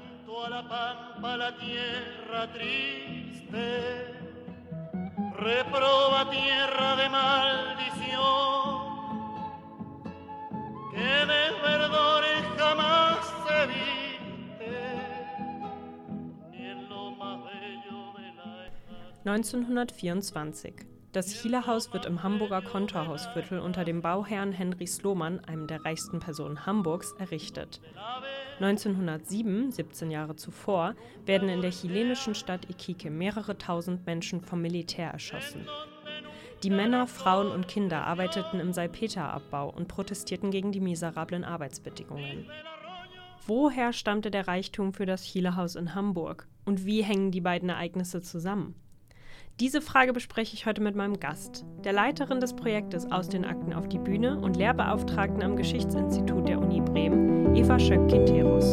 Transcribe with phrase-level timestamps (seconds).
[0.00, 4.14] Junto a la pampa la tierra triste,
[5.36, 8.20] reproba tierra de maldición,
[10.92, 14.74] que de verdores jamás se viste,
[16.50, 20.99] ni en lo más bello de la 1924.
[21.12, 26.66] Das Chielerhaus wird im Hamburger Kontorhausviertel unter dem Bauherrn Henry Sloman, einem der reichsten Personen
[26.66, 27.80] Hamburgs, errichtet.
[28.60, 30.94] 1907, 17 Jahre zuvor,
[31.26, 35.66] werden in der chilenischen Stadt Iquique mehrere tausend Menschen vom Militär erschossen.
[36.62, 42.46] Die Männer, Frauen und Kinder arbeiteten im Salpeterabbau und protestierten gegen die miserablen Arbeitsbedingungen.
[43.46, 46.46] Woher stammte der Reichtum für das Chilehaus in Hamburg?
[46.64, 48.76] Und wie hängen die beiden Ereignisse zusammen?
[49.60, 53.74] Diese Frage bespreche ich heute mit meinem Gast, der Leiterin des Projektes Aus den Akten
[53.74, 58.69] auf die Bühne und Lehrbeauftragten am Geschichtsinstitut der Uni Bremen, Eva Schöck-Quinteros.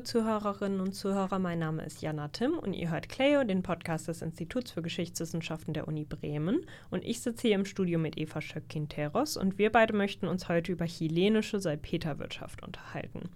[0.00, 1.38] Liebe Zuhörerinnen und Zuhörer.
[1.38, 5.74] Mein Name ist Jana Tim und ihr hört Cleo, den Podcast des Instituts für Geschichtswissenschaften
[5.74, 6.64] der Uni Bremen.
[6.88, 10.72] Und ich sitze hier im Studio mit Eva Schöck-Quinteros und wir beide möchten uns heute
[10.72, 13.28] über chilenische Salpeterwirtschaft unterhalten.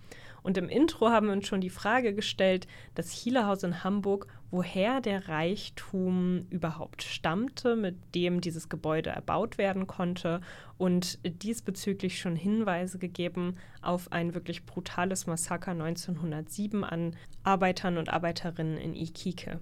[0.44, 5.00] Und im Intro haben wir uns schon die Frage gestellt, das Chilehaus in Hamburg, woher
[5.00, 10.42] der Reichtum überhaupt stammte, mit dem dieses Gebäude erbaut werden konnte
[10.76, 18.76] und diesbezüglich schon Hinweise gegeben auf ein wirklich brutales Massaker 1907 an Arbeitern und Arbeiterinnen
[18.76, 19.60] in Iquique.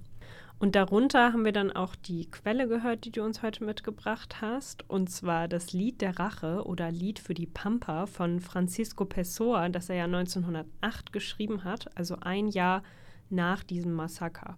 [0.62, 4.88] Und darunter haben wir dann auch die Quelle gehört, die du uns heute mitgebracht hast,
[4.88, 9.88] und zwar das Lied der Rache oder Lied für die Pampa von Francisco Pessoa, das
[9.88, 12.84] er ja 1908 geschrieben hat, also ein Jahr
[13.28, 14.56] nach diesem Massaker.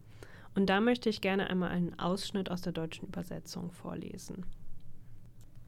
[0.55, 4.45] Und da möchte ich gerne einmal einen Ausschnitt aus der deutschen Übersetzung vorlesen.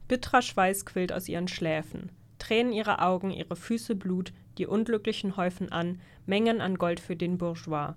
[0.07, 2.11] Bitterer Schweiß quillt aus ihren Schläfen.
[2.37, 7.39] Tränen ihre Augen, ihre Füße Blut, die Unglücklichen häufen an, Mengen an Gold für den
[7.39, 7.95] Bourgeois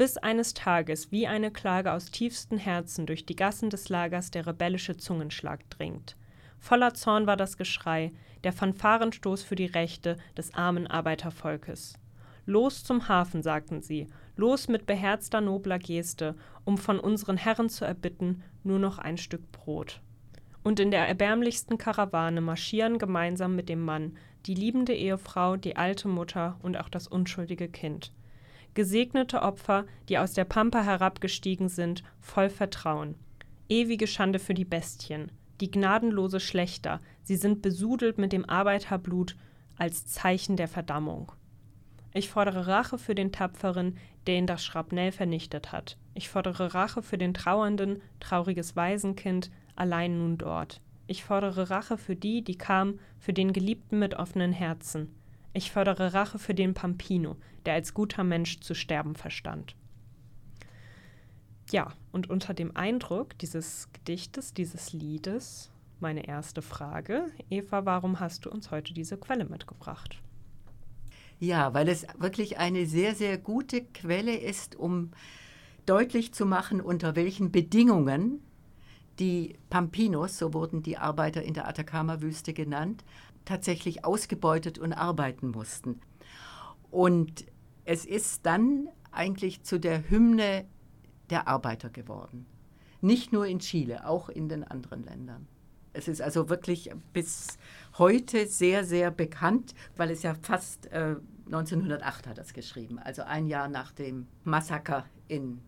[0.00, 4.46] bis eines Tages wie eine Klage aus tiefstem Herzen durch die Gassen des Lagers der
[4.46, 6.16] rebellische Zungenschlag dringt.
[6.58, 8.10] Voller Zorn war das Geschrei,
[8.42, 11.98] der Fanfarenstoß für die Rechte des armen Arbeitervolkes.
[12.46, 14.06] Los zum Hafen, sagten sie,
[14.36, 16.34] los mit beherzter nobler Geste,
[16.64, 20.00] um von unseren Herren zu erbitten nur noch ein Stück Brot.
[20.62, 24.16] Und in der erbärmlichsten Karawane marschieren gemeinsam mit dem Mann
[24.46, 28.14] die liebende Ehefrau, die alte Mutter und auch das unschuldige Kind
[28.74, 33.14] gesegnete Opfer, die aus der Pampa herabgestiegen sind, voll Vertrauen.
[33.68, 39.36] Ewige Schande für die Bestien, die gnadenlose Schlechter, sie sind besudelt mit dem Arbeiterblut
[39.76, 41.32] als Zeichen der Verdammung.
[42.12, 45.96] Ich fordere Rache für den Tapferen, der ihn das Schrapnell vernichtet hat.
[46.14, 50.80] Ich fordere Rache für den Trauernden, trauriges Waisenkind, allein nun dort.
[51.06, 55.14] Ich fordere Rache für die, die kam, für den Geliebten mit offenen Herzen.
[55.52, 59.74] Ich fordere Rache für den Pampino, der als guter Mensch zu sterben verstand.
[61.72, 68.44] Ja, und unter dem Eindruck dieses Gedichtes, dieses Liedes, meine erste Frage, Eva, warum hast
[68.44, 70.20] du uns heute diese Quelle mitgebracht?
[71.38, 75.10] Ja, weil es wirklich eine sehr, sehr gute Quelle ist, um
[75.86, 78.42] deutlich zu machen, unter welchen Bedingungen
[79.18, 83.04] die Pampinos, so wurden die Arbeiter in der Atacama-Wüste genannt,
[83.44, 86.00] tatsächlich ausgebeutet und arbeiten mussten.
[86.90, 87.46] Und
[87.84, 90.66] es ist dann eigentlich zu der Hymne
[91.30, 92.46] der Arbeiter geworden.
[93.00, 95.48] Nicht nur in Chile, auch in den anderen Ländern.
[95.92, 97.58] Es ist also wirklich bis
[97.98, 103.46] heute sehr, sehr bekannt, weil es ja fast äh, 1908 hat das geschrieben, also ein
[103.46, 105.60] Jahr nach dem Massaker in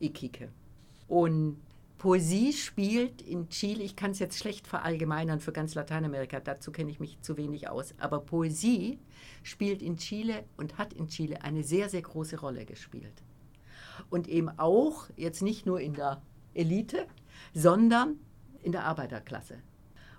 [0.00, 0.48] Iquique.
[1.06, 1.58] Und
[1.98, 6.92] Poesie spielt in Chile, ich kann es jetzt schlecht verallgemeinern für ganz Lateinamerika, dazu kenne
[6.92, 9.00] ich mich zu wenig aus, aber Poesie
[9.42, 13.24] spielt in Chile und hat in Chile eine sehr, sehr große Rolle gespielt.
[14.10, 16.22] Und eben auch, jetzt nicht nur in der
[16.54, 17.08] Elite,
[17.52, 18.20] sondern
[18.62, 19.58] in der Arbeiterklasse.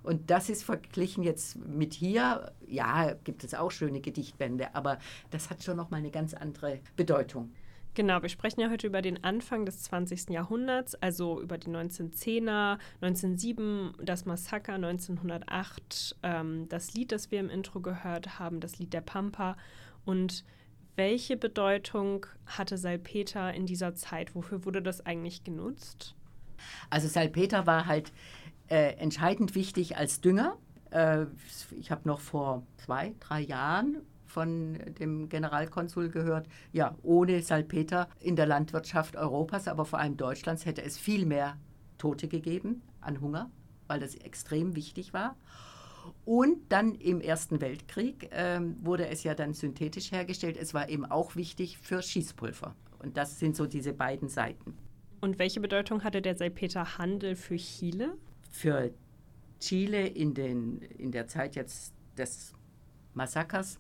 [0.04, 5.00] Und das ist verglichen jetzt mit hier, ja, gibt es auch schöne Gedichtbände, aber
[5.30, 7.51] das hat schon nochmal eine ganz andere Bedeutung.
[7.95, 10.30] Genau, wir sprechen ja heute über den Anfang des 20.
[10.30, 17.50] Jahrhunderts, also über die 1910er, 1907 das Massaker, 1908 ähm, das Lied, das wir im
[17.50, 19.57] Intro gehört haben, das Lied der Pampa.
[20.06, 20.45] Und
[20.95, 24.35] welche Bedeutung hatte Salpeter in dieser Zeit?
[24.35, 26.15] Wofür wurde das eigentlich genutzt?
[26.89, 28.12] Also Salpeter war halt
[28.68, 30.57] äh, entscheidend wichtig als Dünger
[30.92, 31.27] Äh,
[31.77, 33.97] ich habe noch vor zwei, drei Jahren
[34.30, 40.66] von dem Generalkonsul gehört, ja, ohne Salpeter in der Landwirtschaft Europas, aber vor allem Deutschlands
[40.66, 41.58] hätte es viel mehr
[41.98, 43.50] Tote gegeben an Hunger,
[43.88, 45.36] weil das extrem wichtig war.
[46.26, 50.58] Und dann im Ersten Weltkrieg ähm, wurde es ja dann synthetisch hergestellt.
[50.58, 52.76] Es war eben auch wichtig für Schießpulver.
[53.00, 54.78] Und das sind so diese beiden Seiten.
[55.22, 58.18] Und welche Bedeutung hatte der Salpeterhandel für Chile?
[58.50, 58.92] Für
[59.60, 62.54] Chile in, den, in der Zeit jetzt des
[63.14, 63.80] Massakers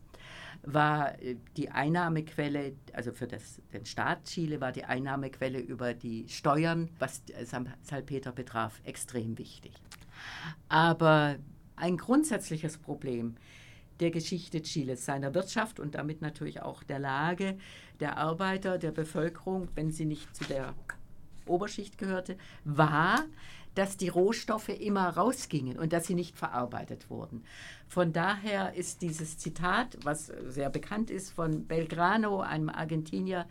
[0.63, 6.27] war äh, die Einnahmequelle, also für das, den Staat Chile war die Einnahmequelle über die
[6.29, 7.21] Steuern, was
[7.81, 9.73] Salpeter betraf, extrem wichtig.
[10.67, 11.37] Aber
[11.75, 13.35] ein grundsätzliches Problem
[13.99, 17.57] der Geschichte Chiles, seiner Wirtschaft und damit natürlich auch der Lage
[17.99, 20.73] der Arbeiter, der Bevölkerung, wenn sie nicht zu der
[21.45, 23.25] Oberschicht gehörte, war,
[23.75, 27.43] dass die Rohstoffe immer rausgingen und dass sie nicht verarbeitet wurden.
[27.87, 33.47] Von daher ist dieses Zitat, was sehr bekannt ist von Belgrano, einem Argentinier,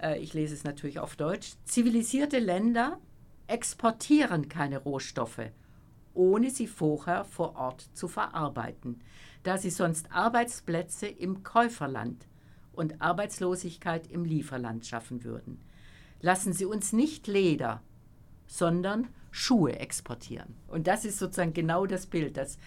[0.00, 2.98] äh, ich lese es natürlich auf Deutsch, zivilisierte Länder
[3.46, 5.50] exportieren keine Rohstoffe,
[6.14, 9.00] ohne sie vorher vor Ort zu verarbeiten,
[9.42, 12.26] da sie sonst Arbeitsplätze im Käuferland
[12.72, 15.60] und Arbeitslosigkeit im Lieferland schaffen würden.
[16.20, 17.82] Lassen Sie uns nicht Leder,
[18.46, 20.54] sondern Schuhe exportieren.
[20.68, 22.58] Und das ist sozusagen genau das Bild, dass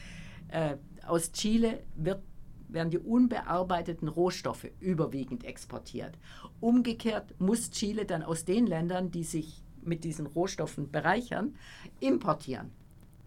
[0.49, 2.21] äh, aus Chile wird,
[2.67, 6.17] werden die unbearbeiteten Rohstoffe überwiegend exportiert.
[6.59, 11.55] Umgekehrt muss Chile dann aus den Ländern, die sich mit diesen Rohstoffen bereichern,
[11.99, 12.71] importieren.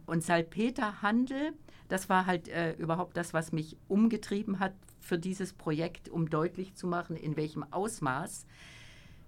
[0.07, 1.53] Und Salpeterhandel,
[1.89, 6.75] das war halt äh, überhaupt das, was mich umgetrieben hat für dieses Projekt, um deutlich
[6.75, 8.47] zu machen, in welchem Ausmaß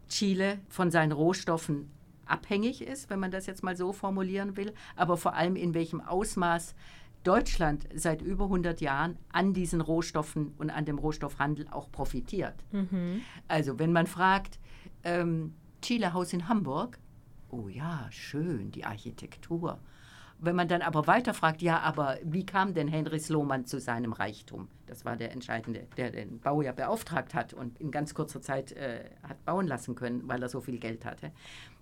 [0.08, 1.90] Chile von seinen Rohstoffen
[2.26, 6.00] abhängig ist, wenn man das jetzt mal so formulieren will, aber vor allem in welchem
[6.00, 6.74] Ausmaß
[7.24, 12.54] Deutschland seit über 100 Jahren an diesen Rohstoffen und an dem Rohstoffhandel auch profitiert.
[12.70, 13.22] Mhm.
[13.48, 14.58] Also wenn man fragt,
[15.02, 16.98] ähm, Chile Haus in Hamburg,
[17.50, 19.78] oh ja, schön, die Architektur.
[20.38, 24.68] Wenn man dann aber weiterfragt, ja, aber wie kam denn Henry Sloman zu seinem Reichtum?
[24.86, 28.72] Das war der Entscheidende, der den Bau ja beauftragt hat und in ganz kurzer Zeit
[28.72, 31.32] äh, hat bauen lassen können, weil er so viel Geld hatte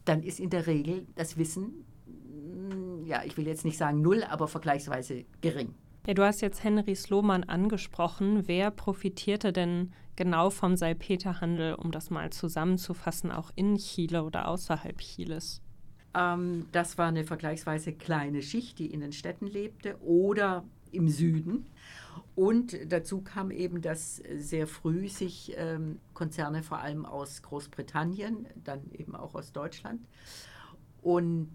[0.05, 4.25] dann ist in der Regel das Wissen, mm, ja, ich will jetzt nicht sagen null,
[4.25, 5.75] aber vergleichsweise gering.
[6.07, 8.49] Ja, du hast jetzt Henry Sloman angesprochen.
[8.49, 14.99] Wer profitierte denn genau vom Salpeterhandel, um das mal zusammenzufassen, auch in Chile oder außerhalb
[14.99, 15.63] Chiles?
[16.14, 21.67] Ähm, das war eine vergleichsweise kleine Schicht, die in den Städten lebte oder im Süden.
[22.35, 28.91] Und dazu kam eben, dass sehr früh sich ähm, Konzerne vor allem aus Großbritannien, dann
[28.93, 30.00] eben auch aus Deutschland
[31.03, 31.50] und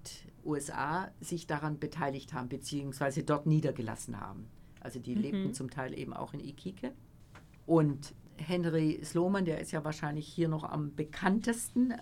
[0.45, 4.47] USA sich daran beteiligt haben, beziehungsweise dort niedergelassen haben.
[4.81, 5.21] Also die mhm.
[5.21, 6.91] lebten zum Teil eben auch in Iquique.
[7.65, 11.93] Und Henry Sloman, der ist ja wahrscheinlich hier noch am bekanntesten,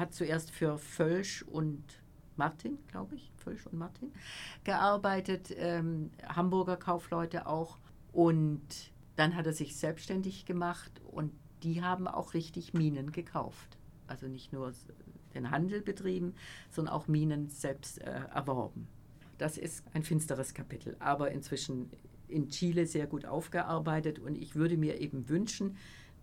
[0.00, 1.84] hat zuerst für Völsch und
[2.36, 4.12] Martin, glaube ich, Völsch und Martin,
[4.64, 7.78] gearbeitet, ähm, Hamburger Kaufleute auch.
[8.12, 11.32] Und dann hat er sich selbstständig gemacht und
[11.62, 13.78] die haben auch richtig Minen gekauft.
[14.06, 14.72] Also nicht nur
[15.34, 16.34] den Handel betrieben,
[16.70, 18.88] sondern auch Minen selbst äh, erworben.
[19.38, 21.90] Das ist ein finsteres Kapitel, aber inzwischen
[22.28, 25.76] in Chile sehr gut aufgearbeitet und ich würde mir eben wünschen,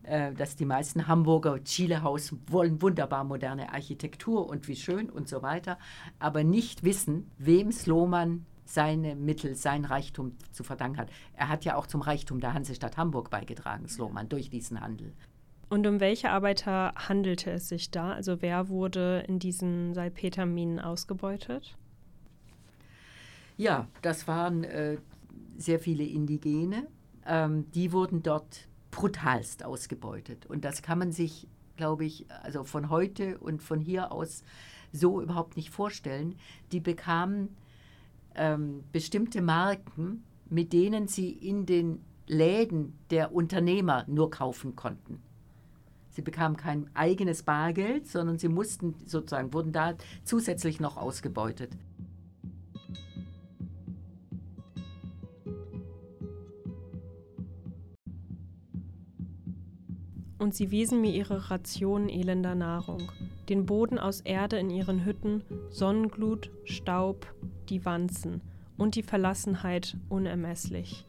[0.04, 5.78] dass die meisten Hamburger Chilehaus wollen wunderbar moderne Architektur und wie schön und so weiter,
[6.18, 11.10] aber nicht wissen, wem Sloman seine Mittel, sein Reichtum zu verdanken hat.
[11.34, 15.14] Er hat ja auch zum Reichtum der Hansestadt Hamburg beigetragen, Sloman, durch diesen Handel.
[15.70, 18.14] Und um welche Arbeiter handelte es sich da?
[18.14, 21.76] Also wer wurde in diesen Salpeterminen ausgebeutet?
[23.58, 24.98] Ja, das waren äh,
[25.58, 26.88] sehr viele Indigene.
[27.26, 30.46] Ähm, die wurden dort brutalst ausgebeutet.
[30.46, 34.44] Und das kann man sich, glaube ich, also von heute und von hier aus
[34.92, 36.36] so überhaupt nicht vorstellen.
[36.72, 37.56] Die bekamen
[38.36, 45.22] ähm, bestimmte Marken, mit denen sie in den Läden der Unternehmer nur kaufen konnten.
[46.10, 51.72] Sie bekamen kein eigenes Bargeld, sondern sie mussten sozusagen, wurden da zusätzlich noch ausgebeutet.
[60.38, 63.12] Und sie wiesen mir ihre Rationen elender Nahrung,
[63.50, 67.34] den Boden aus Erde in ihren Hütten, Sonnenglut, Staub,
[67.70, 68.42] die Wanzen
[68.78, 71.06] und die Verlassenheit unermesslich.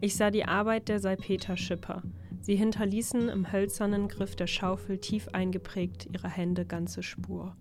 [0.00, 2.02] Ich sah die Arbeit der Salpeterschipper.
[2.40, 7.56] Sie hinterließen im hölzernen Griff der Schaufel tief eingeprägt ihrer Hände ganze Spur.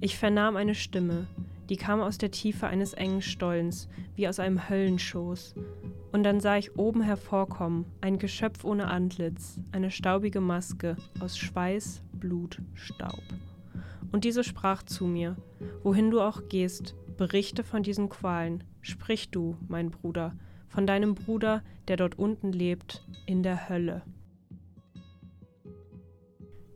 [0.00, 1.26] Ich vernahm eine Stimme,
[1.70, 5.54] die kam aus der Tiefe eines engen Stollens, wie aus einem Höllenschoß.
[6.14, 12.04] Und dann sah ich oben hervorkommen, ein Geschöpf ohne Antlitz, eine staubige Maske aus Schweiß,
[12.12, 13.24] Blut, Staub.
[14.12, 15.34] Und diese sprach zu mir,
[15.82, 20.36] wohin du auch gehst, berichte von diesen Qualen, sprich du, mein Bruder,
[20.68, 24.02] von deinem Bruder, der dort unten lebt, in der Hölle.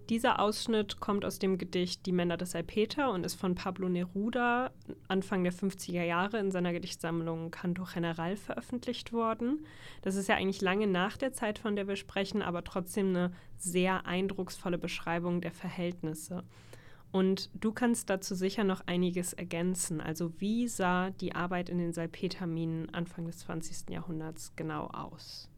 [0.09, 4.71] Dieser Ausschnitt kommt aus dem Gedicht Die Männer des Salpeter und ist von Pablo Neruda
[5.07, 9.67] Anfang der 50er Jahre in seiner Gedichtsammlung Canto General veröffentlicht worden.
[10.01, 13.33] Das ist ja eigentlich lange nach der Zeit, von der wir sprechen, aber trotzdem eine
[13.59, 16.43] sehr eindrucksvolle Beschreibung der Verhältnisse.
[17.13, 20.01] Und du kannst dazu sicher noch einiges ergänzen.
[20.01, 23.91] Also wie sah die Arbeit in den Salpeterminen Anfang des 20.
[23.91, 25.51] Jahrhunderts genau aus?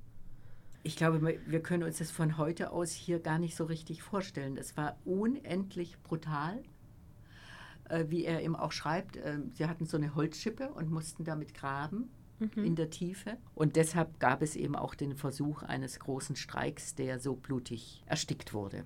[0.82, 4.56] Ich glaube, wir können uns das von heute aus hier gar nicht so richtig vorstellen.
[4.56, 6.62] Es war unendlich brutal,
[7.88, 9.16] äh, wie er eben auch schreibt.
[9.16, 12.64] Äh, sie hatten so eine Holzschippe und mussten damit graben mhm.
[12.64, 13.37] in der Tiefe.
[13.54, 18.54] Und deshalb gab es eben auch den Versuch eines großen Streiks, der so blutig erstickt
[18.54, 18.84] wurde.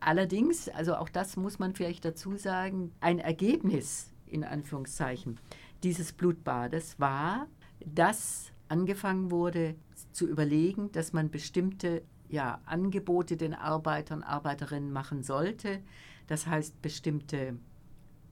[0.00, 5.38] Allerdings, also auch das muss man vielleicht dazu sagen, ein Ergebnis in Anführungszeichen
[5.82, 7.46] dieses Blutbades war,
[7.84, 9.74] dass angefangen wurde
[10.12, 15.80] zu überlegen, dass man bestimmte ja, Angebote den Arbeitern, Arbeiterinnen machen sollte.
[16.26, 17.56] Das heißt, bestimmte,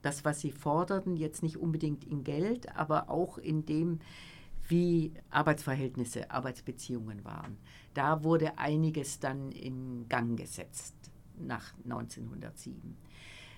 [0.01, 3.99] das, was sie forderten, jetzt nicht unbedingt in Geld, aber auch in dem,
[4.67, 7.57] wie Arbeitsverhältnisse, Arbeitsbeziehungen waren.
[7.93, 10.95] Da wurde einiges dann in Gang gesetzt
[11.37, 12.97] nach 1907.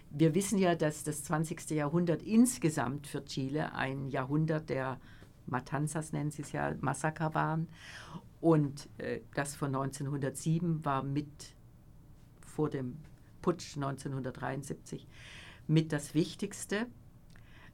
[0.10, 1.72] Wir wissen ja, dass das 20.
[1.72, 5.00] Jahrhundert insgesamt für Chile ein Jahrhundert der
[5.48, 7.68] Matanzas nennen sie es ja, Massaker waren.
[8.39, 11.56] Und äh, das von 1907 war mit
[12.46, 12.98] vor dem
[13.42, 15.08] Putsch 1973
[15.68, 16.88] mit das Wichtigste.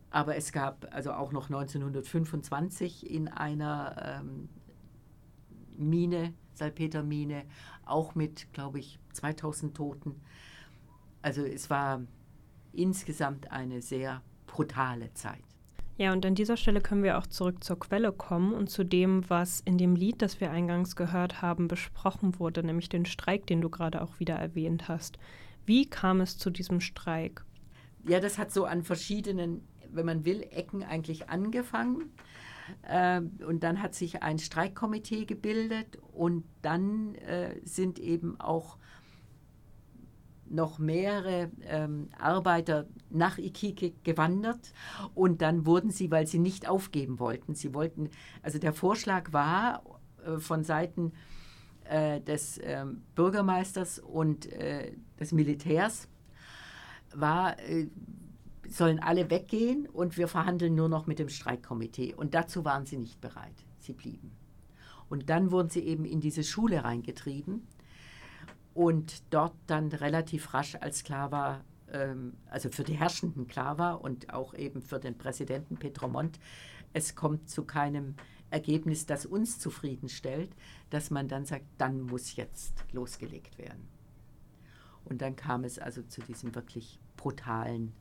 [0.10, 4.50] Aber es gab also auch noch 1925 in einer ähm,
[5.76, 7.46] Mine, Salpetermine,
[7.86, 10.22] auch mit, glaube ich, 2000 Toten.
[11.24, 12.02] Also es war
[12.74, 15.44] insgesamt eine sehr brutale Zeit.
[15.98, 19.30] Ja, und an dieser Stelle können wir auch zurück zur Quelle kommen und zu dem,
[19.30, 23.62] was in dem Lied, das wir eingangs gehört haben, besprochen wurde, nämlich den Streik, den
[23.62, 25.20] du gerade auch wieder erwähnt hast.
[25.66, 27.46] Wie kam es zu diesem Streik?
[28.08, 32.12] Ja, das hat so an verschiedenen, wenn man will, Ecken eigentlich angefangen.
[32.82, 38.78] Äh, und dann hat sich ein Streikkomitee gebildet und dann äh, sind eben auch
[40.54, 44.74] noch mehrere ähm, Arbeiter nach Iquique gewandert
[45.14, 48.10] und dann wurden sie, weil sie nicht aufgeben wollten, sie wollten,
[48.42, 49.84] also der Vorschlag war
[50.26, 51.12] äh, von Seiten
[51.86, 56.08] äh, des äh, Bürgermeisters und äh, des Militärs,
[57.14, 57.88] war, äh,
[58.68, 62.14] sollen alle weggehen und wir verhandeln nur noch mit dem Streikkomitee.
[62.16, 64.32] Und dazu waren sie nicht bereit, sie blieben.
[65.10, 67.68] Und dann wurden sie eben in diese Schule reingetrieben
[68.74, 74.02] und dort dann relativ rasch als klar war, ähm, also für die Herrschenden klar war
[74.02, 76.40] und auch eben für den Präsidenten Petromont,
[76.94, 78.16] es kommt zu keinem
[78.50, 80.56] Ergebnis, das uns zufriedenstellt,
[80.90, 83.88] dass man dann sagt, dann muss jetzt losgelegt werden.
[85.06, 87.94] Und dann kam es also zu diesem wirklich brutalen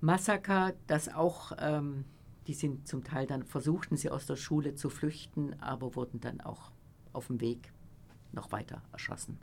[0.00, 2.04] Massaker, das auch, ähm,
[2.46, 6.40] die sind zum Teil dann, versuchten sie aus der Schule zu flüchten, aber wurden dann
[6.40, 6.70] auch
[7.12, 7.73] auf dem Weg
[8.34, 9.38] noch weiter erschossen.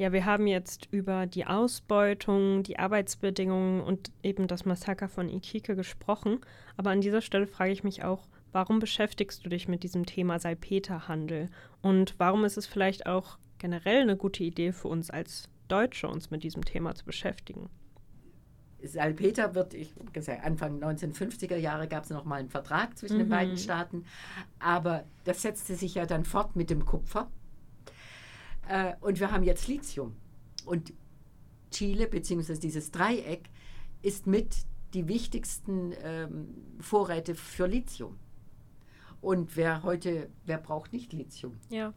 [0.00, 5.76] Ja, wir haben jetzt über die Ausbeutung, die Arbeitsbedingungen und eben das Massaker von Iquique
[5.76, 6.40] gesprochen.
[6.78, 10.38] Aber an dieser Stelle frage ich mich auch, warum beschäftigst du dich mit diesem Thema
[10.38, 11.50] Salpeterhandel?
[11.82, 16.30] Und warum ist es vielleicht auch generell eine gute Idee für uns als Deutsche, uns
[16.30, 17.68] mit diesem Thema zu beschäftigen?
[18.82, 23.24] Salpeter wird, ich gesagt, Anfang 1950er Jahre gab es noch mal einen Vertrag zwischen mhm.
[23.24, 24.04] den beiden Staaten,
[24.58, 27.30] aber das setzte sich ja dann fort mit dem Kupfer.
[28.70, 30.14] Äh, und wir haben jetzt Lithium.
[30.64, 30.92] Und
[31.72, 33.50] Chile, beziehungsweise dieses Dreieck,
[34.00, 34.58] ist mit
[34.94, 38.16] die wichtigsten ähm, Vorräte für Lithium.
[39.20, 41.58] Und wer heute, wer braucht nicht Lithium?
[41.68, 41.92] Ja.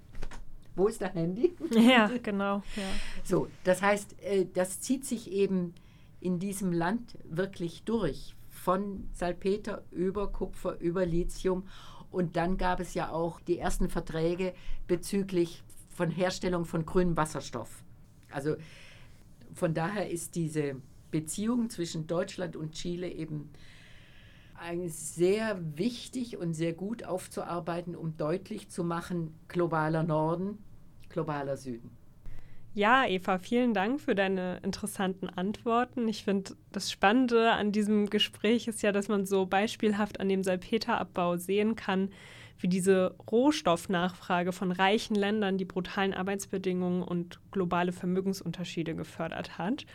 [0.75, 1.53] Wo ist dein Handy?
[1.71, 2.63] Ja, genau.
[2.75, 2.89] Ja.
[3.23, 5.75] So, das heißt, äh, das zieht sich eben
[6.21, 8.35] in diesem Land wirklich durch.
[8.49, 11.67] Von Salpeter über Kupfer, über Lithium.
[12.09, 14.53] Und dann gab es ja auch die ersten Verträge
[14.87, 15.63] bezüglich
[15.93, 17.83] von Herstellung von grünem Wasserstoff.
[18.31, 18.55] Also
[19.53, 20.75] von daher ist diese
[21.12, 23.50] Beziehung zwischen Deutschland und Chile eben
[24.88, 30.57] sehr wichtig und sehr gut aufzuarbeiten, um deutlich zu machen, globaler Norden,
[31.09, 31.91] globaler Süden.
[32.73, 36.07] Ja, Eva, vielen Dank für deine interessanten Antworten.
[36.07, 40.43] Ich finde, das Spannende an diesem Gespräch ist ja, dass man so beispielhaft an dem
[40.43, 42.09] Salpeterabbau sehen kann,
[42.60, 49.86] wie diese Rohstoffnachfrage von reichen Ländern die brutalen Arbeitsbedingungen und globale Vermögensunterschiede gefördert hat.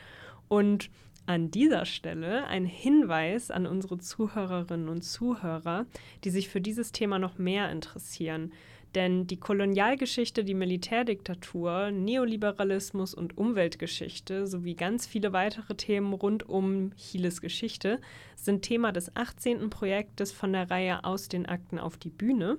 [0.48, 0.90] Und
[1.28, 5.84] an dieser Stelle ein Hinweis an unsere Zuhörerinnen und Zuhörer,
[6.24, 8.52] die sich für dieses Thema noch mehr interessieren.
[8.94, 16.92] Denn die Kolonialgeschichte, die Militärdiktatur, Neoliberalismus und Umweltgeschichte sowie ganz viele weitere Themen rund um
[16.96, 18.00] Chiles Geschichte
[18.34, 19.68] sind Thema des 18.
[19.68, 22.56] Projektes von der Reihe Aus den Akten auf die Bühne.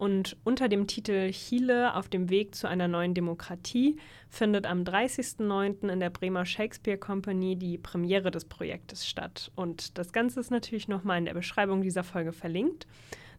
[0.00, 3.98] Und unter dem Titel Chile auf dem Weg zu einer neuen Demokratie
[4.30, 5.90] findet am 30.09.
[5.90, 9.52] in der Bremer Shakespeare Company die Premiere des Projektes statt.
[9.56, 12.86] Und das Ganze ist natürlich nochmal in der Beschreibung dieser Folge verlinkt.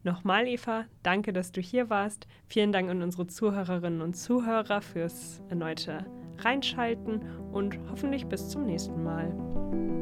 [0.04, 2.28] Nochmal, Eva, danke, dass du hier warst.
[2.46, 6.06] Vielen Dank an unsere Zuhörerinnen und Zuhörer fürs erneute
[6.38, 10.01] Reinschalten und hoffentlich bis zum nächsten Mal.